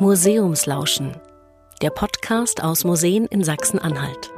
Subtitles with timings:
[0.00, 1.14] Museumslauschen,
[1.82, 4.32] der Podcast aus Museen in Sachsen-Anhalt.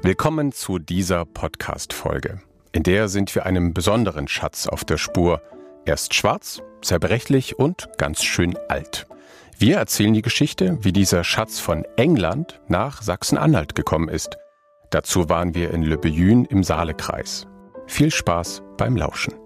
[0.00, 2.40] Willkommen zu dieser Podcast-Folge.
[2.70, 5.42] In der sind wir einem besonderen Schatz auf der Spur.
[5.86, 9.08] Erst schwarz, zerbrechlich und ganz schön alt.
[9.58, 14.36] Wir erzählen die Geschichte, wie dieser Schatz von England nach Sachsen-Anhalt gekommen ist.
[14.90, 17.48] Dazu waren wir in Le Beyün im Saalekreis.
[17.88, 19.41] Viel Spaß beim Lauschen.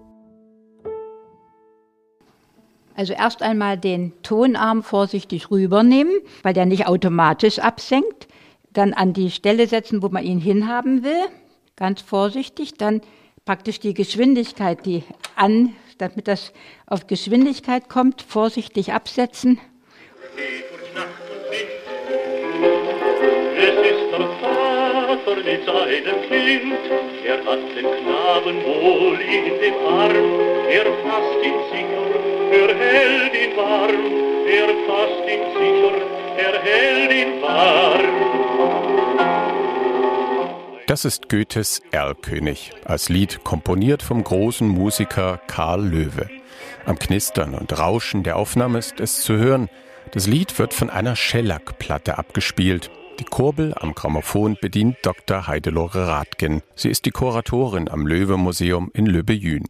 [2.97, 8.27] Also erst einmal den Tonarm vorsichtig rübernehmen, weil der nicht automatisch absenkt.
[8.73, 11.27] Dann an die Stelle setzen, wo man ihn hinhaben will.
[11.77, 12.75] Ganz vorsichtig.
[12.75, 13.03] Dann
[13.45, 15.05] praktisch die Geschwindigkeit, die
[15.37, 16.55] an, damit das
[16.87, 19.61] auf Geschwindigkeit kommt, vorsichtig absetzen.
[25.27, 26.79] Vater mit seinem Kind,
[27.27, 32.07] er hat den Knaben wohl in dem Arm, er fasst ihn sicher
[32.53, 33.91] er hält ihn warm,
[34.47, 35.97] er fasst ihn sicher,
[36.39, 38.07] er hält ihn warm.
[40.87, 46.31] Das ist Goethes Erlkönig, als Lied komponiert vom großen Musiker Karl Löwe.
[46.85, 49.69] Am Knistern und Rauschen der Aufnahme ist es zu hören.
[50.13, 52.91] Das Lied wird von einer Schellackplatte abgespielt.
[53.19, 55.47] Die Kurbel am Grammophon bedient Dr.
[55.47, 56.63] Heidelore Rathgen.
[56.75, 59.65] Sie ist die Kuratorin am Löwe-Museum in Löbejün.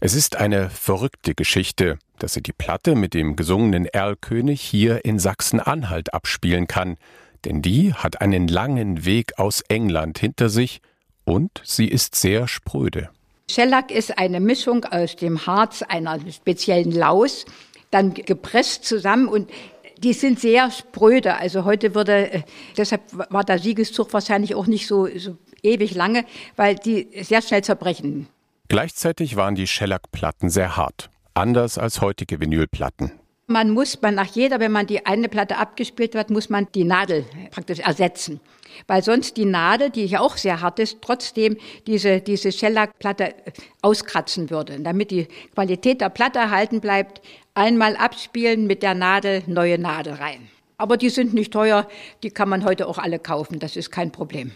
[0.00, 5.18] Es ist eine verrückte Geschichte, dass sie die Platte mit dem gesungenen Erlkönig hier in
[5.18, 6.96] Sachsen-Anhalt abspielen kann,
[7.44, 10.80] denn die hat einen langen Weg aus England hinter sich
[11.24, 13.10] und sie ist sehr spröde.
[13.50, 17.44] Shellac ist eine Mischung aus dem Harz einer speziellen Laus,
[17.90, 19.50] dann gepresst zusammen und
[19.98, 21.36] die sind sehr spröde.
[21.36, 22.42] Also heute würde, äh,
[22.76, 26.24] deshalb war der Siegeszug wahrscheinlich auch nicht so, so ewig lange,
[26.56, 28.28] weil die sehr schnell zerbrechen.
[28.68, 33.12] Gleichzeitig waren die Shellac-Platten sehr hart, anders als heutige Vinylplatten.
[33.46, 36.84] Man muss, man nach jeder, wenn man die eine Platte abgespielt hat, muss man die
[36.84, 38.40] Nadel praktisch ersetzen.
[38.86, 43.34] Weil sonst die Nadel, die ja auch sehr hart ist, trotzdem diese, diese Shellac-Platte
[43.82, 44.80] auskratzen würde.
[44.80, 47.20] Damit die Qualität der Platte erhalten bleibt,
[47.52, 50.48] einmal abspielen mit der Nadel, neue Nadel rein.
[50.78, 51.86] Aber die sind nicht teuer,
[52.22, 54.52] die kann man heute auch alle kaufen, das ist kein Problem.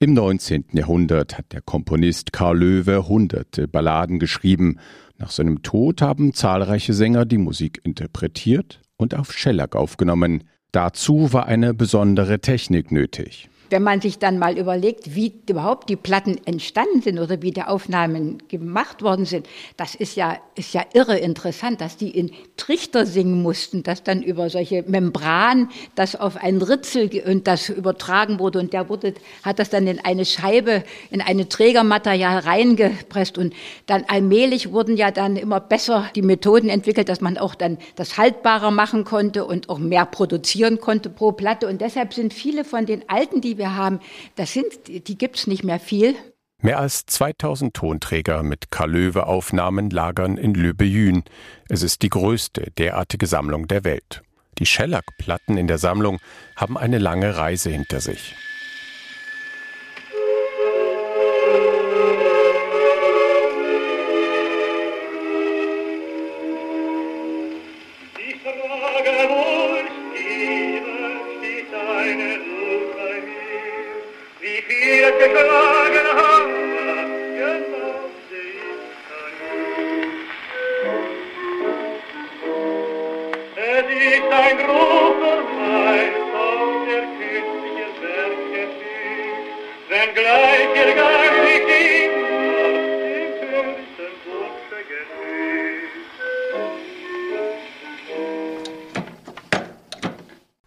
[0.00, 0.64] Im 19.
[0.72, 4.80] Jahrhundert hat der Komponist Karl Löwe hunderte Balladen geschrieben.
[5.22, 10.42] Nach seinem Tod haben zahlreiche Sänger die Musik interpretiert und auf Schellack aufgenommen.
[10.72, 15.96] Dazu war eine besondere Technik nötig wenn man sich dann mal überlegt, wie überhaupt die
[15.96, 20.84] Platten entstanden sind oder wie die Aufnahmen gemacht worden sind, das ist ja, ist ja
[20.92, 26.36] irre interessant, dass die in Trichter singen mussten, dass dann über solche Membran das auf
[26.36, 30.84] einen Ritzel und das übertragen wurde und der wurde, hat das dann in eine Scheibe,
[31.10, 33.54] in eine Trägermaterial reingepresst und
[33.86, 38.18] dann allmählich wurden ja dann immer besser die Methoden entwickelt, dass man auch dann das
[38.18, 41.66] haltbarer machen konnte und auch mehr produzieren konnte pro Platte.
[41.66, 44.00] Und deshalb sind viele von den alten, die wir wir haben,
[44.34, 46.16] das sind, die gibt es nicht mehr viel.
[46.60, 51.22] Mehr als 2000 Tonträger mit Karl-Löwe-Aufnahmen lagern in Löbejün.
[51.68, 54.22] Es ist die größte derartige Sammlung der Welt.
[54.58, 56.18] Die Schellack-Platten in der Sammlung
[56.56, 58.34] haben eine lange Reise hinter sich.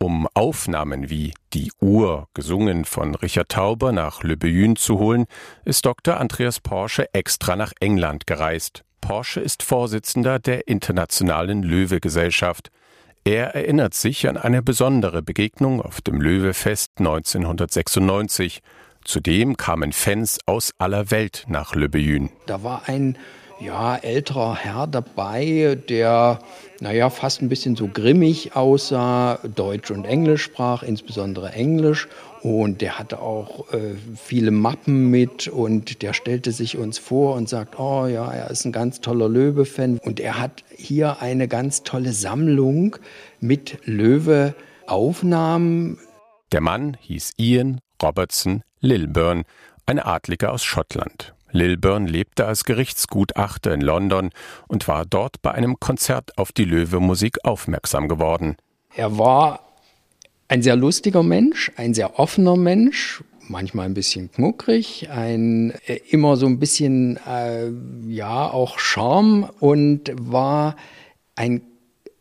[0.05, 5.25] Um Aufnahmen wie Die Uhr, gesungen von Richard Tauber, nach Le Beyün zu holen,
[5.65, 6.17] ist Dr.
[6.17, 8.83] Andreas Porsche extra nach England gereist.
[9.01, 12.69] Porsche ist Vorsitzender der Internationalen Löwe-Gesellschaft.
[13.23, 18.61] Er erinnert sich an eine besondere Begegnung auf dem Löwefest 1996.
[19.05, 21.87] Zudem kamen Fans aus aller Welt nach Le.
[22.47, 23.19] Da war ein
[23.59, 26.39] ja, älterer Herr dabei, der,
[26.79, 32.07] naja, fast ein bisschen so grimmig aussah, Deutsch und Englisch sprach, insbesondere Englisch.
[32.41, 37.47] Und der hatte auch äh, viele Mappen mit und der stellte sich uns vor und
[37.47, 39.99] sagt, oh ja, er ist ein ganz toller Löwe-Fan.
[39.99, 42.95] Und er hat hier eine ganz tolle Sammlung
[43.39, 45.99] mit Löwe-Aufnahmen.
[46.51, 49.45] Der Mann hieß Ian Robertson Lilburn,
[49.87, 51.33] ein Adliger aus Schottland.
[51.51, 54.29] Lilburn lebte als Gerichtsgutachter in London
[54.67, 58.57] und war dort bei einem Konzert auf die Löwe-Musik aufmerksam geworden.
[58.95, 59.61] Er war
[60.47, 66.37] ein sehr lustiger Mensch, ein sehr offener Mensch, manchmal ein bisschen knuckrig, ein äh, immer
[66.37, 67.71] so ein bisschen äh,
[68.07, 70.75] ja auch Charme und war
[71.35, 71.61] ein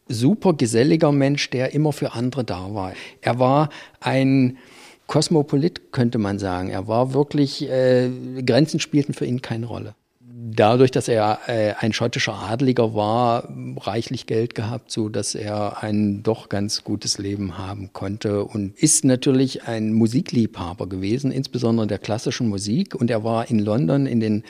[0.09, 2.93] super geselliger Mensch, der immer für andere da war.
[3.21, 3.69] Er war
[4.01, 4.59] ein
[5.07, 6.71] Kosmopolit, könnte man sagen.
[6.71, 8.11] Er war wirklich, äh,
[8.45, 9.95] Grenzen spielten für ihn keine Rolle.
[10.21, 13.49] Dadurch, dass er äh, ein schottischer Adliger war,
[13.81, 19.05] reichlich Geld gehabt, so dass er ein doch ganz gutes Leben haben konnte und ist
[19.05, 22.95] natürlich ein Musikliebhaber gewesen, insbesondere der klassischen Musik.
[22.95, 24.45] Und er war in London in den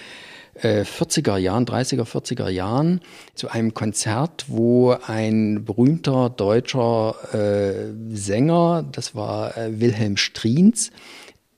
[0.60, 3.00] 40er äh, Jahren, 30er, 40er Jahren
[3.34, 10.90] zu einem Konzert, wo ein berühmter deutscher äh, Sänger, das war äh, Wilhelm Striens,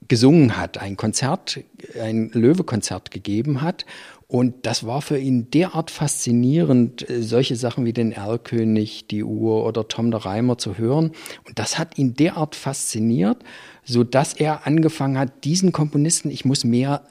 [0.09, 1.61] gesungen hat, ein Konzert,
[2.01, 3.85] ein Löwe-Konzert gegeben hat.
[4.29, 9.65] Und das war für ihn derart faszinierend, äh, solche Sachen wie den Erlkönig, die Uhr
[9.65, 11.13] oder Tom der Reimer zu hören.
[11.47, 13.39] Und das hat ihn derart fasziniert,
[13.85, 17.03] so dass er angefangen hat, diesen Komponisten, ich muss mehr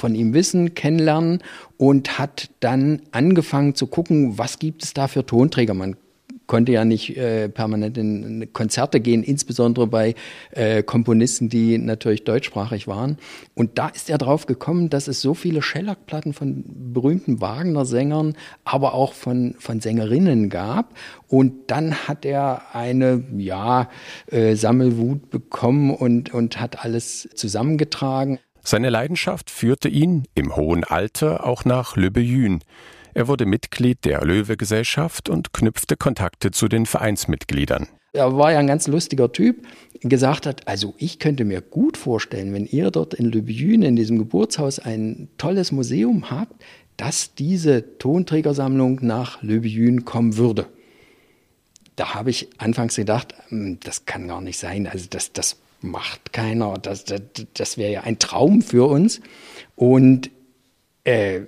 [0.00, 1.42] von ihm wissen, kennenlernen
[1.76, 5.74] und hat dann angefangen zu gucken, was gibt es da für Tonträger.
[5.74, 5.96] Man
[6.50, 10.16] konnte ja nicht äh, permanent in Konzerte gehen, insbesondere bei
[10.50, 13.18] äh, Komponisten, die natürlich deutschsprachig waren.
[13.54, 18.94] Und da ist er drauf gekommen, dass es so viele Schellackplatten von berühmten Wagner-Sängern, aber
[18.94, 20.94] auch von, von Sängerinnen gab.
[21.28, 23.88] Und dann hat er eine, ja,
[24.26, 28.40] äh, Sammelwut bekommen und, und hat alles zusammengetragen.
[28.62, 32.60] Seine Leidenschaft führte ihn im hohen Alter auch nach Le Beyune.
[33.14, 37.88] Er wurde Mitglied der Löwe-Gesellschaft und knüpfte Kontakte zu den Vereinsmitgliedern.
[38.12, 39.66] Er war ja ein ganz lustiger Typ,
[40.02, 43.96] gesagt hat, also ich könnte mir gut vorstellen, wenn ihr dort in Le Beyune, in
[43.96, 46.54] diesem Geburtshaus, ein tolles Museum habt,
[46.96, 50.66] dass diese Tonträgersammlung nach Le Beyune kommen würde.
[51.96, 54.86] Da habe ich anfangs gedacht, hm, das kann gar nicht sein.
[54.86, 56.74] Also das, das macht keiner.
[56.74, 57.22] Das, das,
[57.54, 59.20] das wäre ja ein Traum für uns.
[59.76, 60.30] Und
[61.04, 61.40] äh,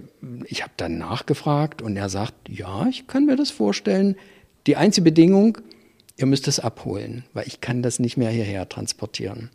[0.46, 4.16] ich habe dann nachgefragt und er sagt, ja, ich kann mir das vorstellen.
[4.66, 5.58] Die einzige Bedingung,
[6.16, 9.50] ihr müsst es abholen, weil ich kann das nicht mehr hierher transportieren.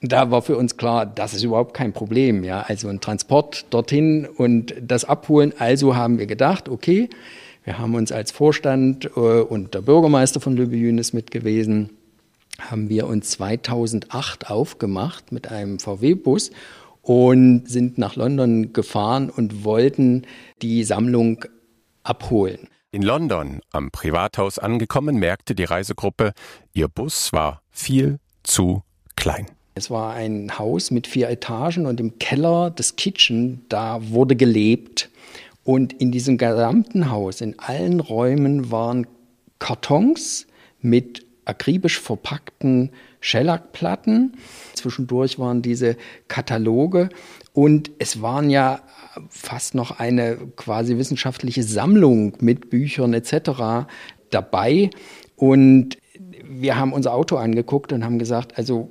[0.00, 2.42] Da war für uns klar, das ist überhaupt kein Problem.
[2.42, 5.52] Ja, also ein Transport dorthin und das Abholen.
[5.58, 7.08] Also haben wir gedacht, okay,
[7.62, 11.90] wir haben uns als Vorstand äh, und der Bürgermeister von Lübejün ist mit gewesen,
[12.58, 16.50] haben wir uns 2008 aufgemacht mit einem VW-Bus
[17.02, 20.26] und sind nach London gefahren und wollten
[20.62, 21.44] die Sammlung
[22.04, 22.68] abholen.
[22.92, 26.32] In London, am Privathaus angekommen, merkte die Reisegruppe,
[26.74, 28.82] ihr Bus war viel zu
[29.16, 29.46] klein.
[29.74, 35.08] Es war ein Haus mit vier Etagen und im Keller des Kitchen, da wurde gelebt.
[35.64, 39.06] Und in diesem gesamten Haus, in allen Räumen waren
[39.58, 40.46] Kartons
[40.80, 42.90] mit akribisch verpackten
[43.20, 44.36] Schellackplatten.
[44.74, 45.96] Zwischendurch waren diese
[46.28, 47.08] Kataloge
[47.52, 48.80] und es waren ja
[49.28, 53.86] fast noch eine quasi wissenschaftliche Sammlung mit Büchern etc.
[54.30, 54.90] dabei.
[55.36, 55.98] Und
[56.44, 58.90] wir haben unser Auto angeguckt und haben gesagt, also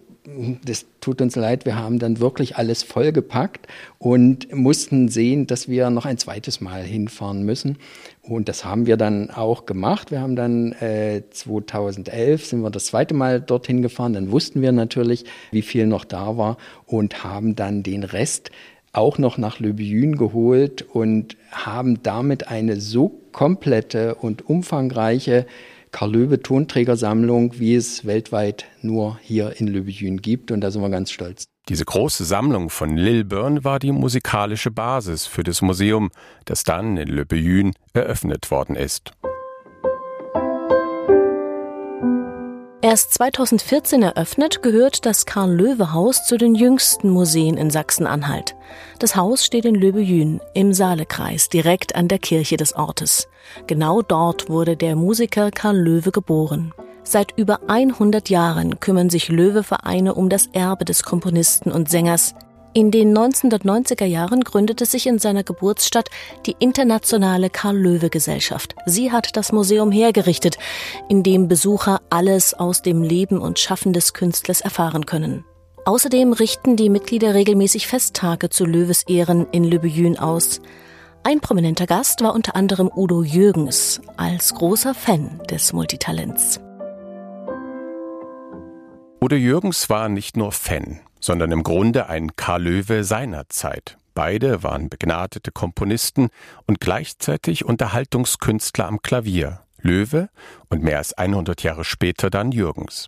[0.66, 3.68] das tut uns leid, wir haben dann wirklich alles vollgepackt
[3.98, 7.78] und mussten sehen, dass wir noch ein zweites Mal hinfahren müssen.
[8.22, 10.12] Und das haben wir dann auch gemacht.
[10.12, 14.14] Wir haben dann äh, 2011 sind wir das zweite Mal dorthin gefahren.
[14.14, 18.52] Dann wussten wir natürlich, wie viel noch da war und haben dann den Rest
[18.94, 25.46] auch noch nach Le Buyune geholt und haben damit eine so komplette und umfangreiche
[25.92, 30.52] Karl Löwe Tonträgersammlung, wie es weltweit nur hier in Löbejün gibt.
[30.52, 31.46] Und da sind wir ganz stolz.
[31.70, 36.10] Diese große Sammlung von Lilburn war die musikalische Basis für das Museum,
[36.46, 39.12] das dann in Le eröffnet worden ist.
[42.92, 48.58] Erst 2014 eröffnet, gehört das Karl-Löwe-Haus zu den jüngsten Museen in Sachsen-Anhalt.
[49.00, 53.30] Das Haus steht in Löbejün im Saalekreis, direkt an der Kirche des Ortes.
[53.66, 56.74] Genau dort wurde der Musiker Karl Löwe geboren.
[57.04, 62.36] Seit über 100 Jahren kümmern sich Löwe-Vereine um das Erbe des Komponisten und Sängers,
[62.74, 66.10] in den 1990er Jahren gründete sich in seiner Geburtsstadt
[66.46, 68.76] die Internationale Karl-Löwe-Gesellschaft.
[68.86, 70.58] Sie hat das Museum hergerichtet,
[71.10, 75.44] in dem Besucher alles aus dem Leben und Schaffen des Künstlers erfahren können.
[75.86, 80.62] Außerdem richten die Mitglieder regelmäßig Festtage zu Löwes Ehren in Lübejün aus.
[81.24, 86.60] Ein prominenter Gast war unter anderem Udo Jürgens, als großer Fan des Multitalents.
[89.22, 93.98] Udo Jürgens war nicht nur Fan sondern im Grunde ein Karl Löwe seiner Zeit.
[94.14, 96.30] Beide waren begnadete Komponisten
[96.68, 99.62] und gleichzeitig Unterhaltungskünstler am Klavier.
[99.82, 100.30] Löwe
[100.70, 103.08] und mehr als 100 Jahre später dann Jürgens.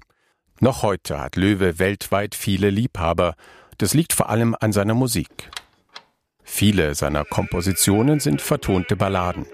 [0.59, 3.35] Noch heute hat Löwe weltweit viele Liebhaber.
[3.79, 5.51] Das liegt vor allem an seiner Musik.
[6.43, 9.45] Viele seiner Kompositionen sind vertonte Balladen.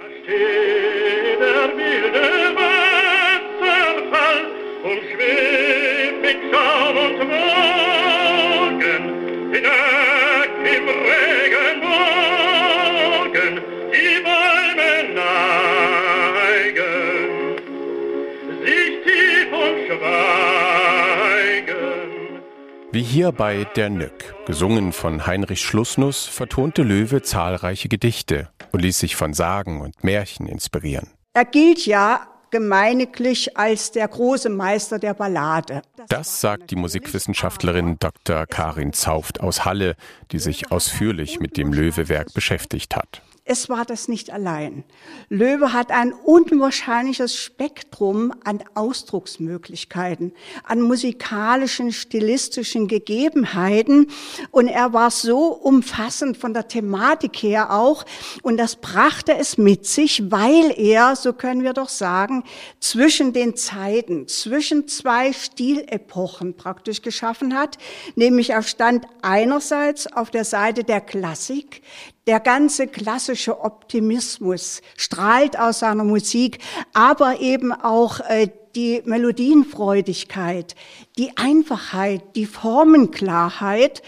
[23.00, 29.00] Wie hier bei Der Nück, gesungen von Heinrich Schlussnuss, vertonte Löwe zahlreiche Gedichte und ließ
[29.00, 31.08] sich von Sagen und Märchen inspirieren.
[31.34, 35.82] Er gilt ja gemeiniglich als der große Meister der Ballade.
[36.10, 38.46] Das sagt die Musikwissenschaftlerin Dr.
[38.46, 39.96] Karin Zauft aus Halle,
[40.34, 44.84] die sich ausführlich mit dem Löwe-Werk beschäftigt hat es war das nicht allein.
[45.28, 54.12] Löwe hat ein unwahrscheinliches Spektrum an Ausdrucksmöglichkeiten, an musikalischen, stilistischen Gegebenheiten.
[54.52, 58.06] Und er war so umfassend von der Thematik her auch.
[58.44, 62.44] Und das brachte es mit sich, weil er, so können wir doch sagen,
[62.80, 67.80] zwischen den Zeiten, zwischen zwei Stilepochen praktisch geschaffen hat,
[68.16, 71.82] nämlich er stand einerseits auf der Seite der Klassik,
[72.30, 76.60] der ganze klassische Optimismus strahlt aus seiner Musik,
[76.94, 80.74] aber eben auch äh, die Melodienfreudigkeit,
[81.18, 84.02] die Einfachheit, die Formenklarheit.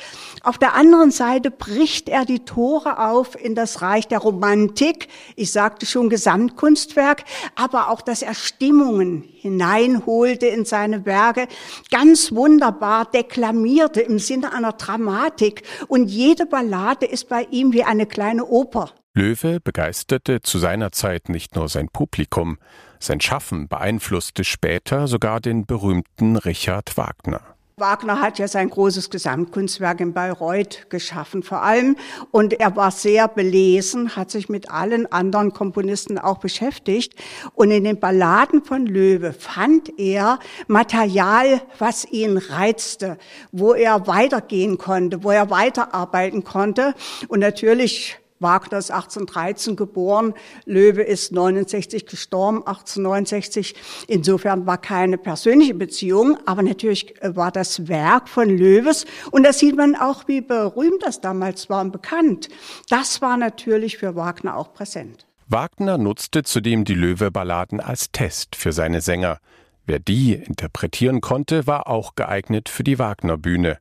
[0.43, 5.09] Auf der anderen Seite bricht er die Tore auf in das Reich der Romantik.
[5.35, 7.25] Ich sagte schon Gesamtkunstwerk,
[7.55, 11.49] aber auch, dass er Stimmungen hineinholte in seine Werke,
[11.89, 15.63] ganz wunderbar deklamierte im Sinne einer Dramatik.
[15.89, 18.91] Und jede Ballade ist bei ihm wie eine kleine Oper.
[19.13, 22.57] Löwe begeisterte zu seiner Zeit nicht nur sein Publikum,
[23.03, 27.41] sein Schaffen beeinflusste später sogar den berühmten Richard Wagner.
[27.81, 31.97] Wagner hat ja sein großes Gesamtkunstwerk in Bayreuth geschaffen vor allem.
[32.29, 37.15] Und er war sehr belesen, hat sich mit allen anderen Komponisten auch beschäftigt.
[37.55, 43.17] Und in den Balladen von Löwe fand er Material, was ihn reizte,
[43.51, 46.93] wo er weitergehen konnte, wo er weiterarbeiten konnte.
[47.27, 50.33] Und natürlich Wagner ist 1813 geboren,
[50.65, 53.75] Löwe ist 69 gestorben, 1869.
[54.07, 59.77] Insofern war keine persönliche Beziehung, aber natürlich war das Werk von Löwes und da sieht
[59.77, 62.49] man auch, wie berühmt das damals war und bekannt.
[62.89, 65.27] Das war natürlich für Wagner auch präsent.
[65.47, 69.39] Wagner nutzte zudem die Löwe-Balladen als Test für seine Sänger.
[69.85, 73.79] Wer die interpretieren konnte, war auch geeignet für die Wagner-Bühne.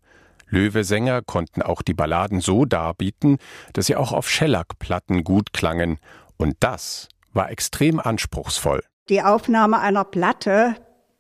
[0.51, 3.39] Löwesänger konnten auch die Balladen so darbieten,
[3.73, 5.99] dass sie auch auf Schellackplatten gut klangen.
[6.37, 8.83] Und das war extrem anspruchsvoll.
[9.09, 10.75] Die Aufnahme einer Platte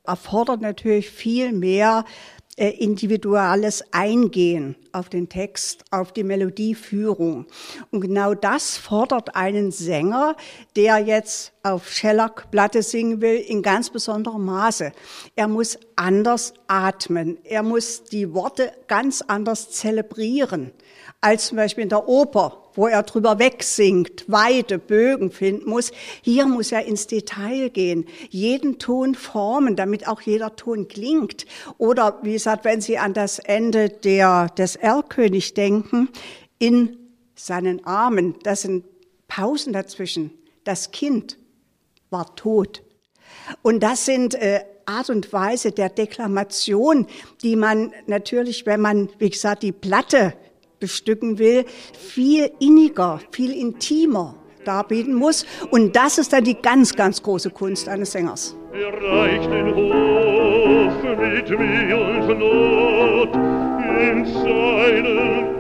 [0.05, 2.05] erfordert natürlich viel mehr
[2.69, 7.47] individuelles Eingehen auf den Text, auf die Melodieführung.
[7.91, 10.37] Und genau das fordert einen Sänger,
[10.77, 14.93] der jetzt auf Shellac-Platte singen will, in ganz besonderem Maße.
[15.37, 17.39] Er muss anders atmen.
[17.45, 20.73] Er muss die Worte ganz anders zelebrieren
[21.21, 25.93] als zum Beispiel in der Oper, wo er drüber wegsingt, weite Bögen finden muss.
[26.23, 31.47] Hier muss er ins Detail gehen, jeden Ton formen, damit auch jeder Ton klingt.
[31.79, 36.09] Oder wie gesagt, wenn Sie an das Ende der, des Erlkönig denken,
[36.59, 36.99] in
[37.35, 38.85] seinen Armen, das sind
[39.27, 40.31] Pausen dazwischen.
[40.65, 41.39] Das Kind
[42.11, 42.83] war tot.
[43.63, 47.07] Und das sind äh, Art und Weise der Deklamation,
[47.43, 50.35] die man natürlich, wenn man, wie gesagt, die Platte
[50.81, 54.35] bestücken will, viel inniger, viel intimer
[54.65, 55.47] darbieten muss.
[55.71, 58.57] Und das ist dann die ganz, ganz große Kunst eines Sängers.
[58.73, 65.60] Er reicht den Hof mit Mühe und Not in seinen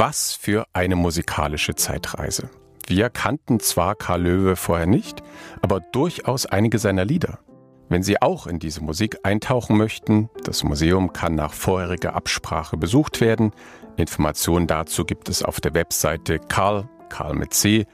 [0.00, 2.50] Was für eine musikalische Zeitreise.
[2.86, 5.24] Wir kannten zwar Karl Löwe vorher nicht,
[5.60, 7.40] aber durchaus einige seiner Lieder.
[7.88, 13.20] Wenn Sie auch in diese Musik eintauchen möchten, das Museum kann nach vorheriger Absprache besucht
[13.20, 13.50] werden.
[13.96, 17.84] Informationen dazu gibt es auf der Webseite karl Karl mit C,